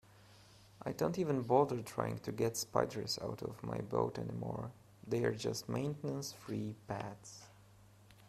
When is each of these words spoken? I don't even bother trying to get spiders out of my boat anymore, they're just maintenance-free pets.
I 0.83 0.93
don't 0.93 1.19
even 1.19 1.43
bother 1.43 1.83
trying 1.83 2.17
to 2.21 2.31
get 2.31 2.57
spiders 2.57 3.19
out 3.21 3.43
of 3.43 3.61
my 3.61 3.81
boat 3.81 4.17
anymore, 4.17 4.71
they're 5.05 5.35
just 5.35 5.69
maintenance-free 5.69 6.73
pets. 6.87 7.43